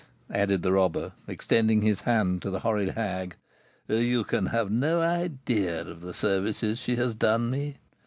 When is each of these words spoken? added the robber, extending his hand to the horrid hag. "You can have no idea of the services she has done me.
added 0.33 0.63
the 0.63 0.71
robber, 0.71 1.11
extending 1.27 1.83
his 1.83 1.99
hand 2.01 2.41
to 2.41 2.49
the 2.49 2.61
horrid 2.61 2.89
hag. 2.95 3.35
"You 3.87 4.23
can 4.23 4.47
have 4.47 4.71
no 4.71 4.99
idea 4.99 5.81
of 5.81 6.01
the 6.01 6.15
services 6.15 6.79
she 6.79 6.95
has 6.95 7.13
done 7.13 7.51
me. 7.51 7.77